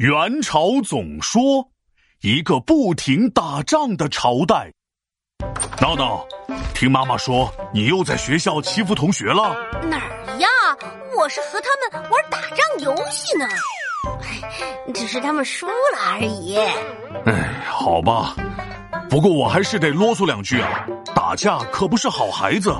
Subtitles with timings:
[0.00, 1.62] 元朝总说，
[2.22, 4.72] 一个不停打仗的朝代。
[5.78, 6.26] 闹闹，
[6.72, 9.54] 听妈妈说你又在学校欺负同学了？
[9.90, 10.48] 哪儿呀？
[11.14, 13.46] 我是和他们玩打仗游戏呢，
[14.94, 15.72] 只是他们输了
[16.12, 16.56] 而已。
[17.26, 18.34] 哎，好吧，
[19.10, 22.74] 不过我还是得啰嗦两句啊，打架可不是好孩子。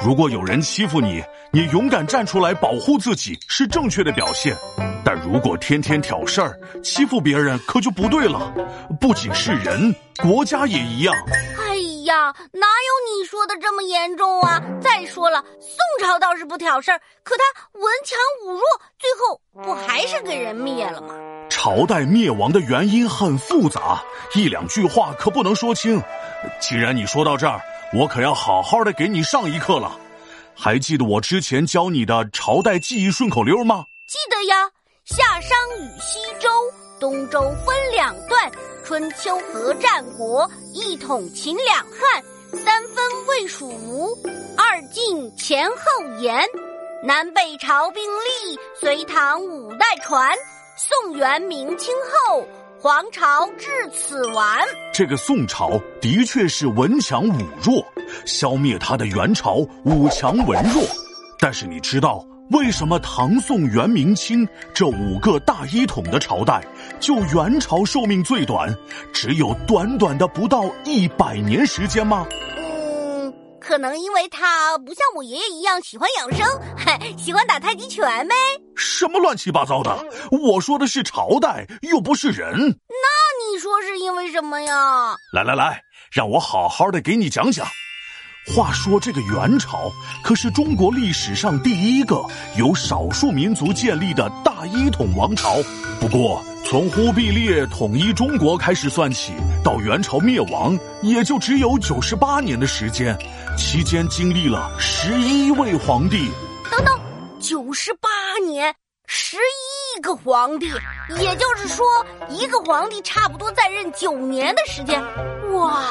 [0.00, 4.56] 如果有人欺负你，你勇敢站出来保护自己是正确的表现。
[5.04, 8.52] 但如果天天挑事儿、欺负别人，可就不对了。
[9.00, 11.14] 不仅是人，国家也一样。
[11.58, 14.60] 哎呀，哪有你说的这么严重啊？
[14.80, 18.62] 再说了，宋朝倒是不挑事儿，可他文强武弱，
[18.98, 21.14] 最后不还是给人灭了吗？
[21.48, 24.02] 朝代灭亡的原因很复杂，
[24.34, 26.02] 一两句话可不能说清。
[26.60, 27.60] 既然你说到这儿，
[27.92, 29.98] 我可要好好的给你上一课了。
[30.54, 33.86] 还记得我之前教你的朝代记忆顺口溜吗？
[34.06, 34.70] 记得呀。
[35.04, 36.48] 夏商与西周，
[37.00, 38.50] 东周分两段；
[38.84, 44.16] 春秋和战国，一统秦两汉；三分魏蜀吴，
[44.56, 45.74] 二晋前后
[46.20, 46.44] 延；
[47.02, 50.32] 南北朝并立，隋唐五代传；
[50.76, 51.94] 宋元明清
[52.28, 52.46] 后，
[52.78, 54.62] 皇朝至此完。
[54.92, 57.84] 这个宋朝的确是文强武弱，
[58.26, 59.54] 消灭他的元朝
[59.84, 60.82] 武强文弱。
[61.38, 62.22] 但是你知道？
[62.50, 66.60] 为什么唐宋元明清这五个大一统的朝代，
[66.98, 68.74] 就元朝寿命最短，
[69.12, 72.26] 只有短短的不到一百年时间吗？
[72.56, 76.44] 嗯，可能因为他不像我爷爷一样喜欢养生，
[77.16, 78.34] 喜欢打太极拳呗。
[78.74, 80.04] 什么乱七八糟的！
[80.32, 82.50] 我说的是朝代，又不是人。
[82.58, 85.14] 那你说是因为什么呀？
[85.32, 87.64] 来来来，让我好好的给你讲讲。
[88.54, 92.20] 话说这个元朝可是中国历史上第一个
[92.56, 95.56] 由少数民族建立的大一统王朝。
[96.00, 103.16] 不过，从忽必烈统一中国开始算起，到元朝灭亡，也就只有九十八年的时间，
[103.56, 106.28] 期间经历了十一位皇帝。
[106.70, 107.00] 等等，
[107.38, 108.08] 九十八
[108.44, 108.74] 年，
[109.06, 109.69] 十一
[110.00, 110.66] 一个皇帝，
[111.20, 111.84] 也就是说，
[112.30, 114.98] 一个皇帝差不多在任九年的时间。
[115.52, 115.84] 哇，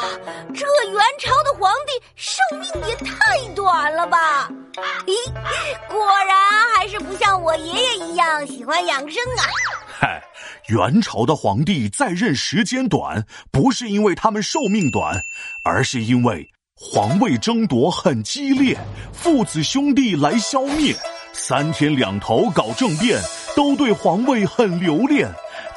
[0.51, 4.49] 这元朝的皇帝寿命也太短了吧！
[5.05, 5.13] 咦，
[5.87, 6.35] 果然
[6.75, 9.45] 还是不像我爷爷一样喜欢养生啊！
[9.99, 10.23] 嗨，
[10.69, 15.21] 元朝的皇帝在任时间短，不是因为他们寿命短，
[15.63, 18.75] 而是因为皇位争夺很激烈，
[19.13, 20.95] 父子兄弟来消灭，
[21.41, 23.17] 三天两头搞政变，
[23.55, 25.25] 都对皇位很留恋，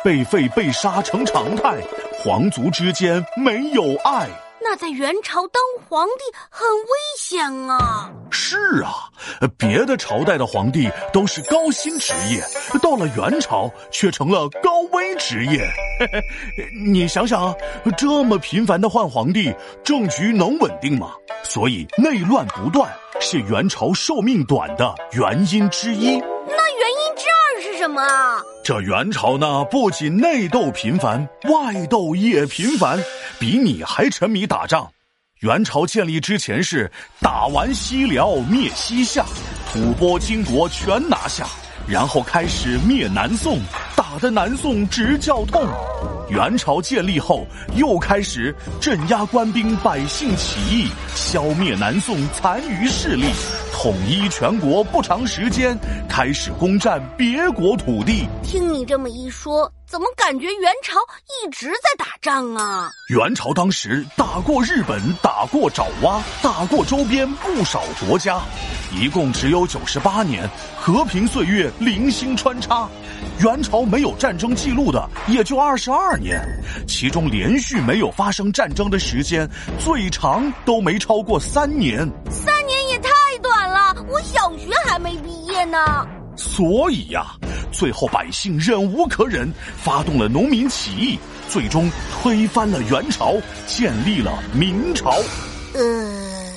[0.03, 1.77] 被废被杀成常态。
[2.19, 4.29] 皇族之间没有爱，
[4.65, 8.11] 那在元朝当皇帝很危险啊！
[8.31, 9.11] 是啊，
[9.59, 12.43] 别的朝代的皇帝都是高薪职业，
[12.81, 15.69] 到了元朝却成了高危职业。
[16.87, 17.55] 你想想，
[17.97, 19.53] 这么频繁的换皇帝，
[19.85, 21.13] 政局能稳定吗？
[21.43, 22.91] 所以内乱不断
[23.21, 26.23] 是元朝寿命短的原因之一。
[27.83, 28.01] 什么？
[28.63, 32.97] 这元朝呢，不仅内斗频繁，外斗也频繁，
[33.41, 34.89] 比你还沉迷打仗。
[35.41, 36.89] 元朝建立之前是
[37.21, 39.25] 打完西辽灭西夏，
[39.73, 41.45] 吐蕃金国全拿下，
[41.89, 43.59] 然后开始灭南宋，
[43.97, 45.67] 打的南宋直叫痛。
[46.31, 47.45] 元朝建立后，
[47.75, 53.25] 又开始镇压官兵百姓起义，消灭南宋残余势力。
[53.73, 55.77] 统一全国不长时间，
[56.09, 58.29] 开始攻占别国土地。
[58.43, 62.91] 听你这么一说，怎么感觉元朝一直在打仗啊？
[63.09, 68.41] 元朝当时打过日本，打过爪哇，打过周边不少国家，
[68.95, 72.89] 一共只有九十八年和平岁月，零星穿插。
[73.41, 76.41] 元朝没有战争记录的也就二十二年，
[76.87, 79.49] 其中连续没有发生战争的时间
[79.81, 82.09] 最长都没超过三年。
[82.31, 82.52] 三。
[84.09, 85.79] 我小学还没毕业呢，
[86.37, 87.27] 所以呀，
[87.73, 91.19] 最后百姓忍无可忍，发动了农民起义，
[91.49, 93.35] 最终推翻了元朝，
[93.67, 95.11] 建立了明朝。
[95.75, 96.53] 呃，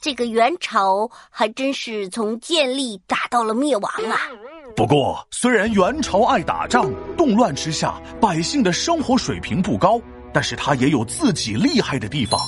[0.00, 4.18] 这个元朝还真是从建立打到了灭亡啊。
[4.76, 10.00] 不过，虽然元朝爱打仗，动乱之下百姓的生活水平不高，
[10.32, 12.40] 但是他也有自己厉害的地方，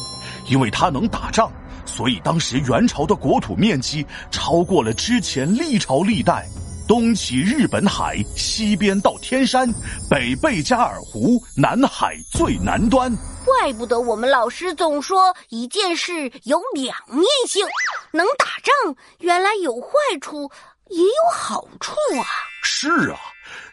[0.48, 1.52] 因为他能打仗。
[1.84, 6.46] 所以，当时元朝的国土面积超过了之前历朝历代，
[6.88, 9.68] 东起日本海，西边到天山，
[10.08, 13.14] 北贝加尔湖，南海最南端。
[13.44, 17.66] 怪不得我们老师总说一件事有两面性，
[18.12, 19.88] 能打仗原来有坏
[20.20, 20.50] 处，
[20.88, 22.24] 也有好处啊。
[22.62, 23.18] 是啊。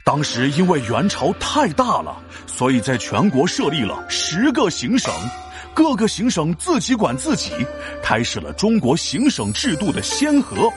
[0.04, 5.14] 当时因为元朝太大了，所以在全国设立了十个行省，
[5.80, 7.54] 各个行省自己管自己，
[8.04, 10.70] 开始了中国行省制度的先河。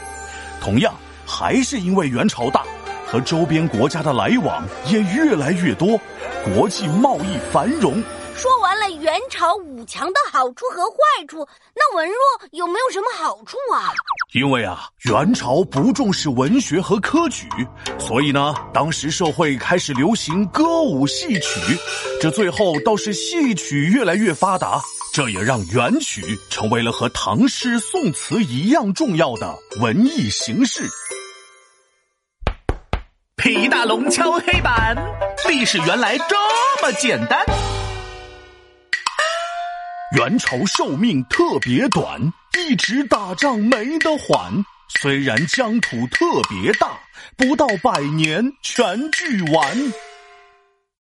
[0.61, 0.95] 同样，
[1.27, 2.63] 还是因为元朝大，
[3.05, 5.99] 和周边国家的来往也越来越多，
[6.45, 8.01] 国际贸易繁荣。
[8.35, 12.17] 说完了元朝五强的好处和坏处，那文弱
[12.51, 13.93] 有没有什么好处啊？
[14.33, 17.47] 因为啊，元朝不重视文学和科举，
[17.99, 21.61] 所以呢，当时社会开始流行歌舞戏曲，
[22.21, 24.81] 这最后倒是戏曲越来越发达，
[25.13, 30.89] 这也让元曲成为了和唐诗宋词一样重要的文艺形式。
[33.37, 34.97] 皮大龙敲黑板，
[35.49, 36.37] 历史原来这
[36.83, 37.45] 么简单。
[40.15, 42.21] 元朝寿命特别短，
[42.59, 44.53] 一直打仗没得缓。
[45.01, 46.99] 虽然疆土特别大，
[47.35, 50.12] 不到百年全聚完。